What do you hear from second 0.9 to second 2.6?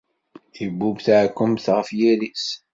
taɛkemt ɣef yiri-s